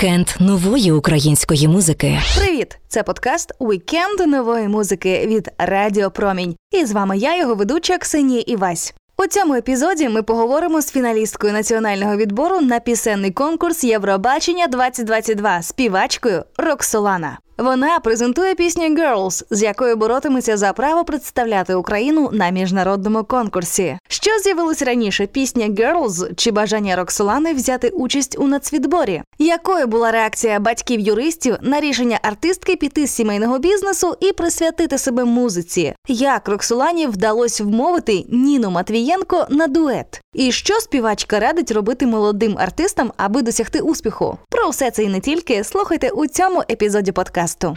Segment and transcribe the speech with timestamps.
[0.00, 2.18] Вікенд нової української музики.
[2.38, 2.78] Привіт!
[2.88, 6.56] Це подкаст Вікенд нової музики від Радіо Промінь.
[6.70, 8.94] І з вами я, його ведуча Ксенія Івась.
[9.16, 16.44] У цьому епізоді ми поговоримо з фіналісткою національного відбору на пісенний конкурс Євробачення 2022 співачкою
[16.58, 17.38] Роксолана.
[17.60, 23.98] Вона презентує пісню «Girls», з якою боротиметься за право представляти Україну на міжнародному конкурсі.
[24.08, 25.26] Що з'явилось раніше?
[25.26, 29.22] Пісня «Girls» чи бажання Роксолани взяти участь у нацвідборі?
[29.38, 35.24] Якою була реакція батьків юристів на рішення артистки піти з сімейного бізнесу і присвятити себе
[35.24, 35.94] музиці?
[36.08, 40.20] Як Роксолані вдалося вмовити Ніну Матвієнко на дует?
[40.34, 44.38] І що співачка радить робити молодим артистам, аби досягти успіху?
[44.48, 47.74] Про все це і не тільки слухайте у цьому епізоді подкасту подкасту.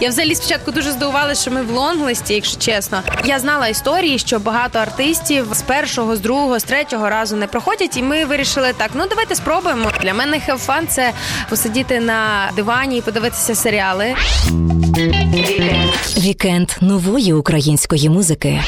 [0.00, 3.02] Я взагалі спочатку дуже здивувалася, що ми в лонглисті, якщо чесно.
[3.24, 7.96] Я знала історії, що багато артистів з першого, з другого, з третього разу не проходять,
[7.96, 8.90] і ми вирішили так.
[8.94, 9.90] Ну давайте спробуємо.
[10.02, 11.12] Для мене fun– це
[11.50, 14.14] посидіти на дивані і подивитися серіали.
[16.18, 18.60] Вікенд нової української музики.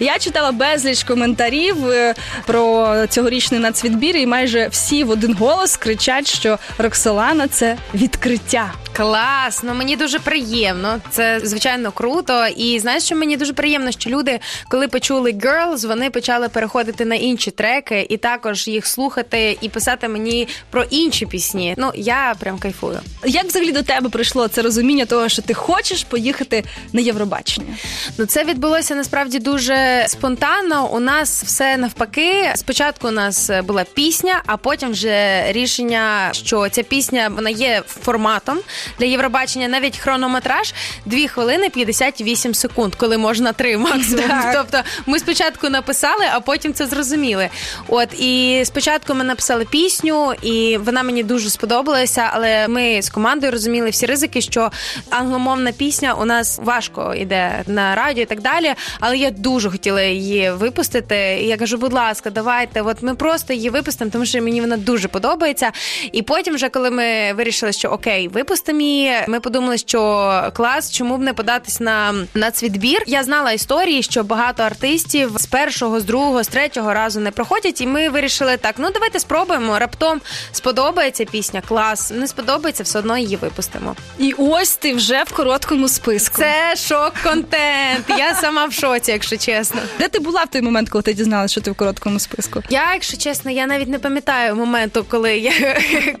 [0.00, 2.14] Я читала безліч коментарів е,
[2.46, 8.72] про цьогорічний нацвідбір, і майже всі в один голос кричать, що Роксолана це відкриття.
[8.96, 11.00] Класно, мені дуже приємно.
[11.10, 12.46] Це звичайно круто.
[12.46, 17.14] І знаєш, що мені дуже приємно, що люди, коли почули Girls, вони почали переходити на
[17.14, 21.74] інші треки і також їх слухати і писати мені про інші пісні.
[21.78, 23.00] Ну я прям кайфую.
[23.26, 27.74] Як взагалі до тебе прийшло це розуміння того, що ти хочеш поїхати на Євробачення?
[28.18, 30.88] Ну це відбулося насправді дуже спонтанно.
[30.92, 32.52] У нас все навпаки.
[32.54, 38.58] Спочатку у нас була пісня, а потім вже рішення, що ця пісня вона є форматом
[38.98, 40.74] для Євробачення навіть хронометраж
[41.06, 44.28] 2 хвилини 58 секунд, коли можна 3 максимум.
[44.28, 44.54] Так.
[44.54, 47.48] Тобто ми спочатку написали, а потім це зрозуміли.
[47.88, 52.30] От і спочатку ми написали пісню, і вона мені дуже сподобалася.
[52.32, 54.70] Але ми з командою розуміли всі ризики, що
[55.10, 58.74] англомовна пісня у нас важко йде на радіо і так далі.
[59.00, 61.38] Але я дуже хотіла її випустити.
[61.42, 62.82] І Я кажу, будь ласка, давайте.
[62.82, 65.72] От ми просто її випустимо, тому що мені вона дуже подобається.
[66.12, 71.16] І потім, вже коли ми вирішили, що окей, випустимо самі ми подумали, що клас, чому
[71.16, 73.02] б не податись на нацвідбір.
[73.06, 77.80] Я знала історії, що багато артистів з першого, з другого, з третього разу не проходять,
[77.80, 78.74] і ми вирішили так.
[78.78, 79.78] Ну давайте спробуємо.
[79.78, 80.20] Раптом
[80.52, 82.10] сподобається пісня, клас.
[82.10, 83.96] Не сподобається, все одно її випустимо.
[84.18, 86.36] І ось ти вже в короткому списку.
[86.36, 88.04] Це шок-контент.
[88.18, 89.80] Я сама в шоці, якщо чесно.
[89.98, 92.62] Де ти була в той момент, коли ти дізналася, що ти в короткому списку?
[92.68, 95.52] Я, якщо чесно, я навіть не пам'ятаю моменту, коли я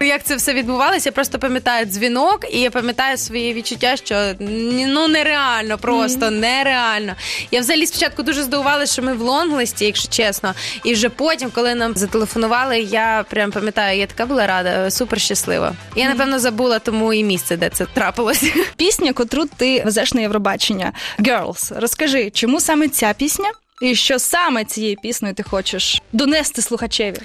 [0.00, 1.08] як це все відбувалося.
[1.08, 4.34] Я просто пам'ятаю дзвінок і я пам'ятаю свої відчуття, що
[4.70, 6.30] ну нереально, просто mm-hmm.
[6.40, 7.14] нереально.
[7.50, 10.54] Я взагалі спочатку дуже здивувалася, що ми в лонглисті, якщо чесно.
[10.84, 15.72] І вже потім, коли нам зателефонували, я прям пам'ятаю, я така була рада, супер щаслива.
[15.96, 18.44] Я напевно забула тому і місце, де це трапилось.
[18.76, 20.92] Пісня, котру ти везеш на Євробачення.
[21.18, 23.50] Girls, розкажи, чому саме ця пісня?
[23.80, 27.16] І що саме цією піснею ти хочеш донести слухачеві?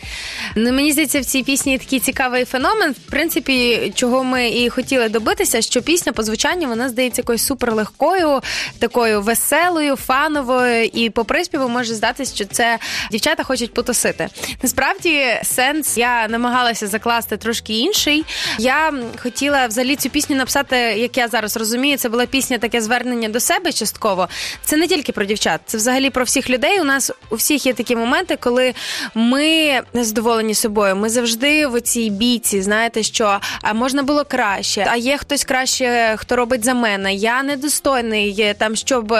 [0.56, 2.92] Ну мені здається, в цій пісні такий цікавий феномен.
[2.92, 8.42] В принципі, чого ми і хотіли добитися, що пісня по звучанню вона здається якоюсь суперлегкою,
[8.80, 12.80] такою веселою, фановою, і по приспіву може здатися, що це
[13.12, 14.28] дівчата хочуть потусити.
[14.64, 18.26] Насправді, сенс я намагалася закласти трошки інший.
[18.60, 21.98] Я хотіла взагалі цю пісню написати, як я зараз розумію.
[21.98, 24.30] Це була пісня таке звернення до себе частково.
[24.64, 27.74] Це не тільки про дівчат, це взагалі про всі людей у нас у всіх є
[27.74, 28.74] такі моменти, коли
[29.16, 30.96] ми не задоволені собою.
[30.96, 36.16] Ми завжди в цій бійці, знаєте, що а можна було краще, а є хтось краще,
[36.18, 37.14] хто робить за мене.
[37.14, 39.16] Я недостойний там, щоб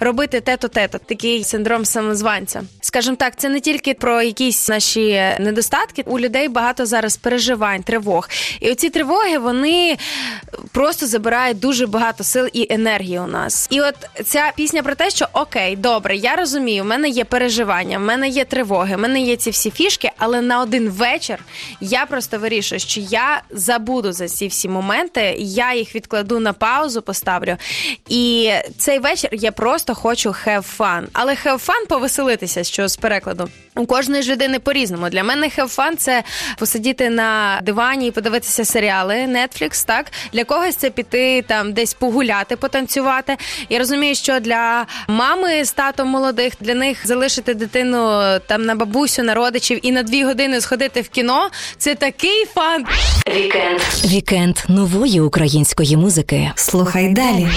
[0.00, 0.98] робити те-то, те-то.
[0.98, 2.62] Такий синдром самозванця.
[2.80, 6.04] Скажімо так, це не тільки про якісь наші недостатки.
[6.06, 8.28] У людей багато зараз переживань, тривог.
[8.60, 9.96] І оці тривоги вони
[10.72, 13.68] просто забирають дуже багато сил і енергії у нас.
[13.70, 13.94] І от
[14.24, 18.00] ця пісня про те, що окей, добре, я розумію розумію, в мене є переживання, в
[18.00, 21.38] мене є тривоги, в мене є ці всі фішки, але на один вечір
[21.80, 27.02] я просто вирішую, що я забуду за ці всі моменти, я їх відкладу на паузу,
[27.02, 27.56] поставлю.
[28.08, 31.06] І цей вечір я просто хочу have fun.
[31.12, 33.48] Але have fun повеселитися, що з перекладу.
[33.76, 35.08] У кожної ж людини по-різному.
[35.08, 36.22] Для мене fun– це
[36.58, 42.56] посидіти на дивані і подивитися серіали Netflix, так для когось це піти там десь погуляти,
[42.56, 43.36] потанцювати.
[43.68, 49.22] Я розумію, що для мами з татом молодих для них залишити дитину там на бабусю,
[49.22, 51.48] на родичів і на дві години сходити в кіно.
[51.78, 52.84] Це такий фан.
[53.36, 56.50] Вікенд Вікенд нової української музики.
[56.54, 57.48] Слухай далі.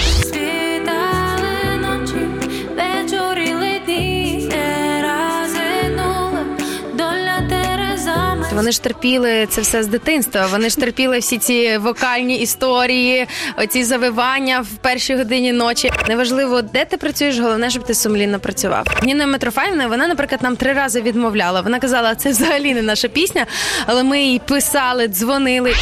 [8.58, 10.46] Вони ж терпіли це все з дитинства.
[10.46, 13.26] Вони ж терпіли всі ці вокальні історії,
[13.56, 15.92] оці завивання в першій годині ночі.
[16.08, 18.86] Неважливо, де ти працюєш, головне, щоб ти сумлінно працював.
[19.02, 21.60] Ніна Митрофаївна, вона, наприклад, нам три рази відмовляла.
[21.60, 23.46] Вона казала, це взагалі не наша пісня,
[23.86, 25.74] але ми їй писали, дзвонили.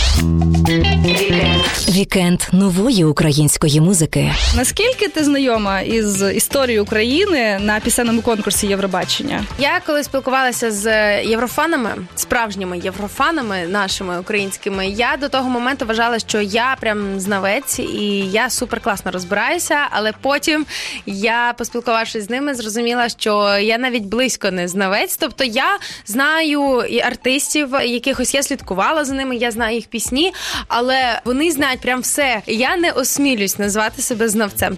[1.88, 4.32] Вікенд нової української музики.
[4.56, 9.44] Наскільки ти знайома із історією України на пісенному конкурсі Євробачення?
[9.58, 10.86] Я коли спілкувалася з
[11.22, 18.30] єврофанами, справжніми єврофанами нашими українськими, я до того моменту вважала, що я прям знавець і
[18.30, 19.76] я супер класно розбираюся.
[19.90, 20.66] Але потім
[21.06, 25.16] я, поспілкувавшись з ними, зрозуміла, що я навіть близько не знавець.
[25.16, 30.32] Тобто я знаю і артистів, якихось я слідкувала за ними, я знаю їх пісні,
[30.68, 32.42] але вони знають прям все.
[32.46, 34.76] Я не осмілюсь назвати себе знавцем.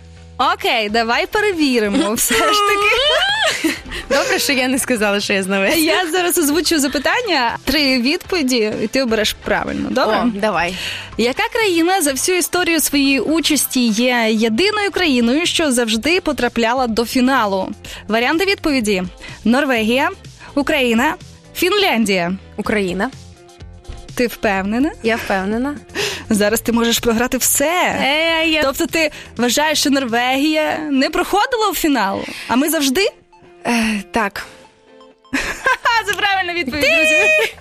[0.54, 2.12] Окей, давай перевіримо.
[2.14, 3.74] Все ж таки.
[4.10, 5.76] Добре, що я не сказала, що я знавець.
[5.76, 9.90] Я зараз озвучу запитання, три відповіді, і ти обереш правильно.
[9.90, 10.16] Добре?
[10.24, 10.74] О, давай.
[11.18, 17.68] Яка країна за всю історію своєї участі є єдиною країною, що завжди потрапляла до фіналу?
[18.08, 19.02] Варіанти відповіді:
[19.44, 20.10] Норвегія,
[20.54, 21.14] Україна,
[21.54, 22.36] Фінляндія.
[22.56, 23.10] Україна.
[24.14, 24.90] Ти впевнена?
[25.02, 25.76] Я впевнена.
[26.30, 27.98] Зараз ти можеш програти все.
[28.00, 28.62] Е, я...
[28.62, 33.08] Тобто ти вважаєш, що Норвегія не проходила в фінал, а ми завжди?
[33.66, 34.46] Е, так.
[36.06, 37.52] Це правильна відповідь, друзі.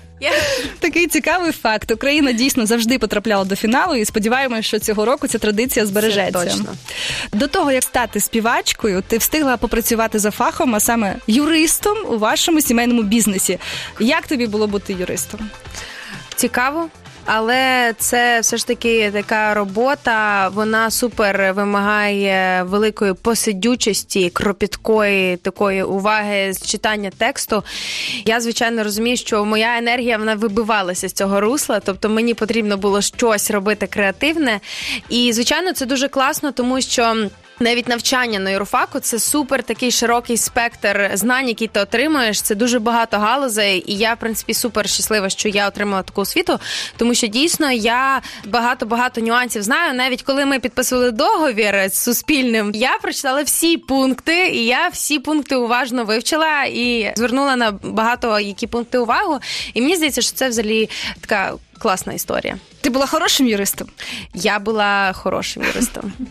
[0.79, 1.91] Такий цікавий факт.
[1.91, 6.43] Україна дійсно завжди потрапляла до фіналу, і сподіваємося, що цього року ця традиція збережеться.
[6.43, 6.75] Це точно.
[7.33, 12.61] До того як стати співачкою, ти встигла попрацювати за фахом, а саме юристом у вашому
[12.61, 13.59] сімейному бізнесі.
[13.99, 15.49] Як тобі було бути юристом?
[16.35, 16.89] Цікаво.
[17.29, 20.47] Але це все ж таки така робота.
[20.47, 27.63] Вона супер вимагає великої посидючості, кропіткої такої уваги з читання тексту.
[28.25, 33.01] Я звичайно розумію, що моя енергія вона вибивалася з цього русла, тобто мені потрібно було
[33.01, 34.59] щось робити креативне.
[35.09, 37.29] І звичайно, це дуже класно, тому що.
[37.59, 42.41] Навіть навчання на юрфаку це супер такий широкий спектр знань, які ти отримуєш.
[42.41, 46.59] Це дуже багато галузей, і я в принципі супер щаслива, що я отримала таку освіту,
[46.97, 49.93] тому що дійсно я багато багато нюансів знаю.
[49.93, 55.55] Навіть коли ми підписували договір з суспільним, я прочитала всі пункти, і я всі пункти
[55.55, 59.39] уважно вивчила і звернула на багато які пункти увагу.
[59.73, 60.89] І мені здається, що це взагалі
[61.21, 62.57] така класна історія.
[62.81, 63.87] Ти була хорошим юристом?
[64.33, 66.13] Я була хорошим юристом.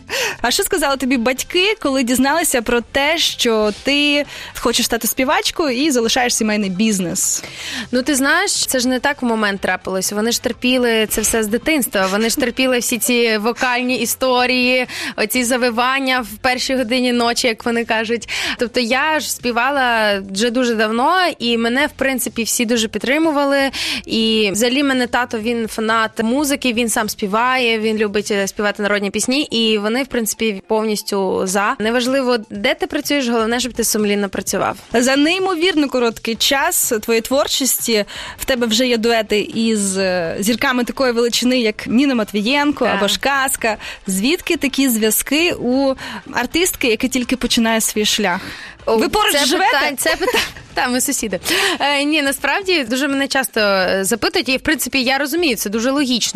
[0.41, 4.25] А що сказали тобі батьки, коли дізналися про те, що ти
[4.59, 7.43] хочеш стати співачкою і залишаєш сімейний бізнес?
[7.91, 10.11] Ну ти знаєш, це ж не так в момент трапилось.
[10.11, 12.07] Вони ж терпіли це все з дитинства.
[12.07, 17.85] Вони ж терпіли всі ці вокальні історії, оці завивання в першій годині ночі, як вони
[17.85, 18.29] кажуть.
[18.57, 23.71] Тобто я ж співала вже дуже давно, і мене в принципі всі дуже підтримували.
[24.05, 29.11] І взагалі мене тато він фанат музики, він сам співає, він любить е, співати народні
[29.11, 31.75] пісні, і вони, в принципі, повністю за.
[31.79, 34.77] Неважливо, де ти працюєш, головне, щоб ти сумлінно працював.
[34.93, 38.05] За неймовірно короткий час твоєї творчості
[38.37, 42.95] в тебе вже є дуети із е, зірками такої величини, як Ніна Матвієнко Так.
[42.97, 43.77] або ж Казка.
[44.07, 45.93] Звідки такі зв'язки у
[46.33, 48.41] артистки, яка тільки починає свій шлях?
[48.85, 49.71] Ви поруч це живете?
[49.71, 50.43] Питань, це питання.
[50.73, 51.39] Та, ми сусіди.
[51.79, 55.91] Е, ні, насправді дуже мене часто е, запитують, і в принципі я розумію, це дуже
[55.91, 56.26] логічно.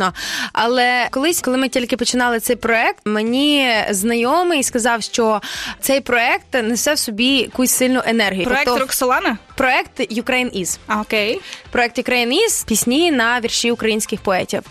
[0.53, 5.41] Але колись, коли ми тільки починали цей проект, мені знайомий сказав, що
[5.79, 8.45] цей проект несе в собі якусь сильну енергію.
[8.45, 9.37] Проект Тобто, Роксолана?
[9.61, 10.79] Проект Ukraine Is.
[10.87, 11.39] А, окей.
[11.71, 14.61] Проект Ukraine Is– пісні на вірші українських поетів.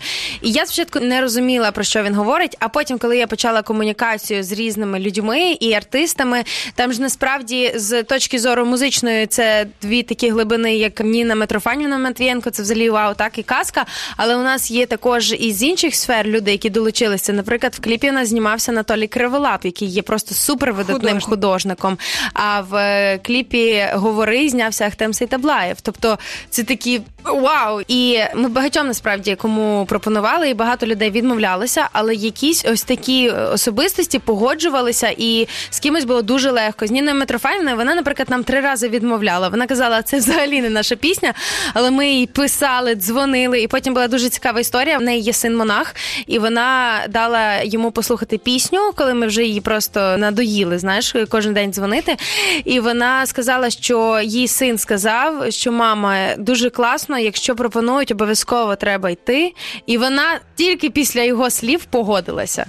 [0.41, 2.57] І я спочатку не розуміла про що він говорить.
[2.59, 6.43] А потім, коли я почала комунікацію з різними людьми і артистами,
[6.75, 12.49] там ж насправді з точки зору музичної це дві такі глибини, як Ніна Митрофанівна Матвієнко,
[12.49, 13.85] це взагалі вау, так і казка.
[14.17, 17.33] Але у нас є також і з інших сфер люди, які долучилися.
[17.33, 21.23] Наприклад, в кліпі у нас знімався Анатолій Криволап, який є просто супервидатним Художник.
[21.23, 21.97] художником.
[22.33, 25.81] А в е, кліпі Говори знявся Ахтем Сейтаблаєв.
[25.81, 26.19] Тобто
[26.49, 27.81] це такі вау.
[27.87, 34.19] І ми багатьом насправді кому пропонували, і багато людей відмовлялися, але якісь ось такі особистості
[34.19, 36.87] погоджувалися, і з кимось було дуже легко.
[36.87, 39.49] З Ніною Митрофанівною вона, наприклад, нам три рази відмовляла.
[39.49, 41.33] Вона казала, це взагалі не наша пісня,
[41.73, 43.61] але ми їй писали, дзвонили.
[43.61, 44.97] І потім була дуже цікава історія.
[44.97, 45.95] В неї є син монах,
[46.27, 50.79] і вона дала йому послухати пісню, коли ми вже її просто надоїли.
[50.79, 52.17] Знаєш, кожен день дзвонити.
[52.65, 59.09] І вона сказала, що їй син сказав, що мама дуже класно, якщо пропонують, обов'язково треба
[59.09, 59.53] йти.
[59.85, 62.65] І вона тільки після його слів погодилася.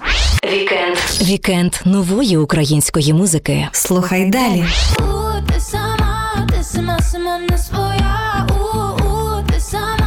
[0.52, 0.96] Вікенд.
[1.22, 3.68] Вікенд нової української музики.
[3.72, 4.64] Слухай далі.
[4.98, 8.46] У, ти сама, ти сама, сама не своя.
[8.50, 10.02] У, у, ти сама,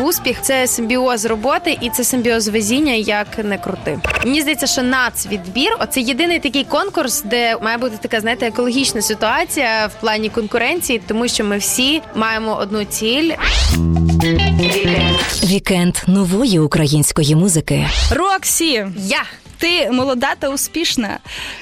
[0.00, 4.00] Успіх це симбіоз роботи і це симбіоз везіння, як не крути.
[4.24, 9.86] Мені здається, що нацвідбір оце єдиний такий конкурс, де має бути така, знаєте, екологічна ситуація
[9.86, 13.32] в плані конкуренції, тому що ми всі маємо одну ціль.
[15.44, 17.86] Вікенд нової української музики.
[18.10, 19.22] Роксі, Я
[19.58, 21.18] ти молода та успішна.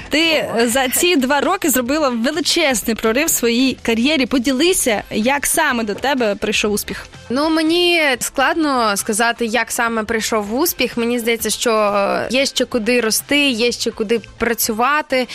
[0.09, 4.27] Ти за ці два роки зробила величезний прорив в своїй кар'єрі.
[4.27, 7.07] Поділися, як саме до тебе прийшов успіх.
[7.31, 10.97] Ну мені складно сказати, як саме прийшов успіх.
[10.97, 11.95] Мені здається, що
[12.31, 15.29] є ще куди рости, є ще куди працювати.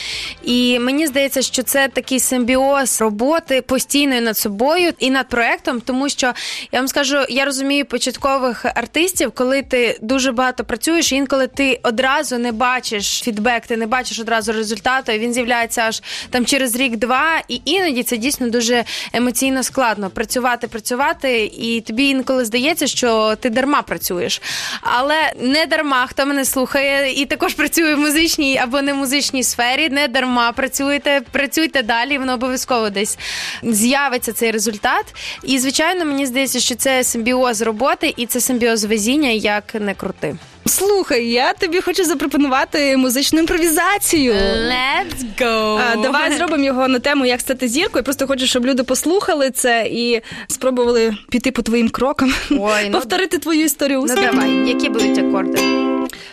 [0.44, 6.10] І мені здається, що це такий симбіоз роботи постійної над собою і над проектом, тому
[6.10, 6.34] що
[6.72, 12.38] я вам скажу, я розумію початкових артистів, коли ти дуже багато працюєш, інколи ти одразу
[12.38, 15.12] не бачиш фідбек, ти не бачиш одразу результату.
[15.12, 20.68] і Він з'являється аж там через рік-два, і іноді це дійсно дуже емоційно складно працювати,
[20.68, 24.42] працювати і тобі інколи здається, що ти дарма працюєш.
[24.82, 29.90] Але не дарма, хто мене слухає і також працює в музичній або не музичній сфері,
[29.90, 33.18] не дарма працюйте, працюйте далі, воно обов'язково десь
[33.64, 35.06] з'явиться цей результат.
[35.44, 40.38] І, звичайно, мені здається, що це симбіоз роботи і це симбіоз везіння, як не крути.
[40.66, 44.34] Слухай, я тобі хочу запропонувати музичну імпровізацію.
[44.34, 45.82] Let's go!
[45.92, 48.04] А, давай зробимо його на тему як стати зіркою.
[48.04, 53.38] Просто хочу, щоб люди послухали це і спробували піти по твоїм крокам, Ой, ну, повторити
[53.38, 55.60] твою історію ну давай, які будуть акорди?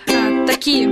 [0.08, 0.88] А, такі.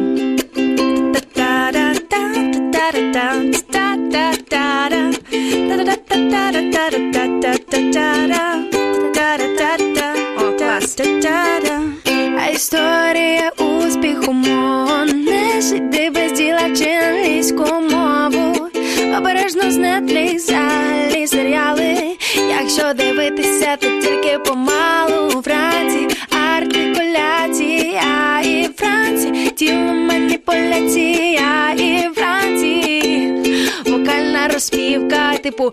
[10.38, 10.96] О, клас.
[35.56, 35.72] Типу.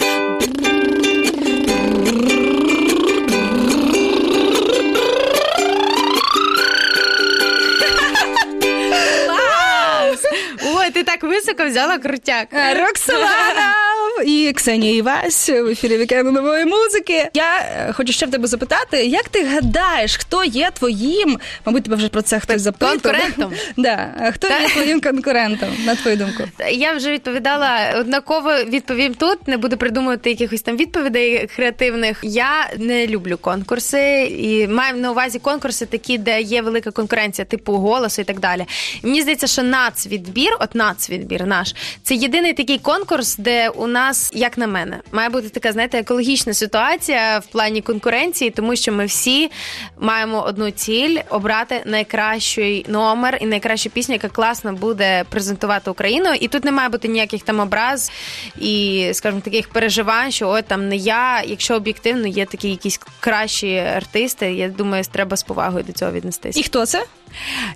[10.76, 12.48] Ой, ти так високо взяла крутяк.
[12.52, 13.93] Роксолана
[14.26, 17.30] і Ксенія Івась в ефірі вікенду нової музики.
[17.34, 21.96] Я е, хочу ще в тебе запитати, як ти гадаєш, хто є твоїм, мабуть, тебе
[21.96, 22.90] вже про це хтось запитав.
[22.90, 23.54] Конкурентом.
[23.78, 24.32] Да.
[24.34, 26.44] Хто є твоїм конкурентом, на твою думку?
[26.72, 29.48] Я вже відповідала однаково відповім тут.
[29.48, 32.20] Не буду придумувати якихось там відповідей креативних.
[32.24, 37.74] Я не люблю конкурси і маю на увазі конкурси такі, де є велика конкуренція, типу
[37.74, 38.66] голосу і так далі.
[39.04, 44.03] І мені здається, що нацвідбір, от нацвідбір наш, це єдиний такий конкурс, де у нас,
[44.34, 49.06] як на мене, має бути така, знаєте, екологічна ситуація в плані конкуренції, тому що ми
[49.06, 49.52] всі
[50.00, 56.34] маємо одну ціль обрати найкращий номер і найкращу пісню, яка класно буде презентувати Україну.
[56.34, 58.12] І тут не має бути ніяких там образ
[58.60, 63.78] і, скажімо, таких переживань, що от там не я, якщо об'єктивно є такі якісь кращі
[63.78, 64.54] артисти.
[64.54, 66.60] Я думаю, треба з повагою до цього віднестися.
[66.60, 67.06] І хто це?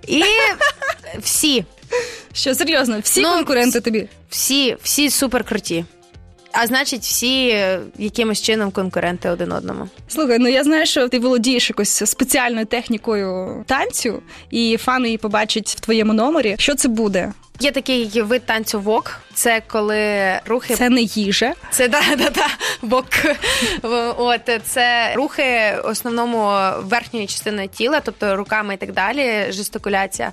[0.08, 0.24] І
[1.20, 1.66] всі,
[2.34, 4.08] Що серйозно, всі Ну, конкуренти тобі?
[4.30, 5.86] всі, всі супер круті.
[6.52, 9.90] А значить, всі е, якимось чином конкуренти один одному.
[10.08, 15.68] Слухай, ну я знаю, що ти володієш якось спеціальною технікою танцю, і фани її побачать
[15.68, 16.56] в твоєму номері.
[16.60, 17.34] Що це буде?
[17.60, 19.20] Є такий вид танцю вок.
[19.34, 21.54] Це коли рухи Це не їжа.
[21.72, 22.48] Це да, да, да,
[22.82, 23.06] бок.
[24.18, 25.44] От це рухи
[25.84, 30.32] в основному верхньої частини тіла, тобто руками і так далі, жестикуляція.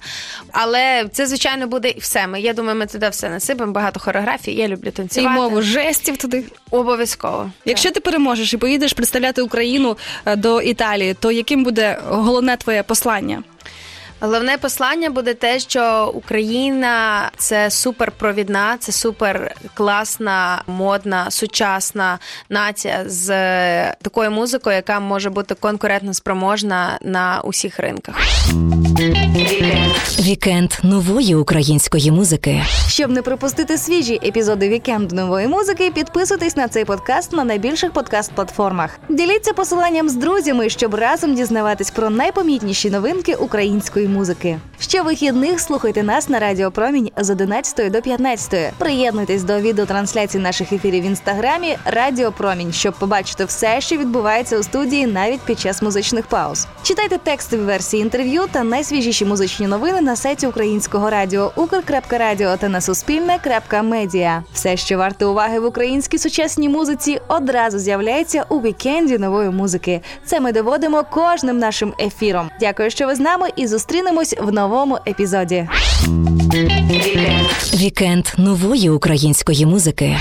[0.52, 2.26] Але це, звичайно, буде і все.
[2.26, 4.56] Ми, я думаю, ми туди все насипемо, багато хореографії.
[4.56, 5.34] Я люблю І танцювати.
[5.34, 6.44] мову жестів туди.
[6.70, 7.50] Обов'язково.
[7.64, 12.82] Якщо ти переможеш і поїдеш представляти Україну е, до Італії, то яким буде головне твоє
[12.82, 13.42] послання?
[14.24, 23.28] Головне послання буде те, що Україна це суперпровідна, це супер класна, модна, сучасна нація з
[23.92, 28.14] такою музикою, яка може бути конкурентно спроможна на усіх ринках.
[30.20, 32.62] Вікенд нової української музики.
[32.88, 38.88] Щоб не пропустити свіжі епізоди вікенду нової музики, підписуйтесь на цей подкаст на найбільших подкаст-платформах.
[39.08, 44.13] Діліться посиланням з друзями, щоб разом дізнаватись про найпомітніші новинки української музики.
[44.80, 48.72] Ще вихідних слухайте нас на Радіо Промінь з 11 до 15.
[48.78, 54.62] Приєднуйтесь до відеотрансляцій наших ефірів в інстаграмі Радіо Промінь, щоб побачити все, що відбувається у
[54.62, 56.66] студії навіть під час музичних пауз.
[56.82, 62.80] Читайте текстові версії інтерв'ю та найсвіжіші музичні новини на сайті українського радіо Укр.Радіо та на
[62.80, 64.42] Суспільне.Медіа.
[64.52, 70.00] Все, що варте уваги в українській сучасній музиці одразу з'являється у вікенді нової музики.
[70.24, 72.50] Це ми доводимо кожним нашим ефіром.
[72.60, 75.68] Дякую, що ви з нами, і зустрінемось в новому епізоді.
[77.74, 80.16] Вікенд нової української музики.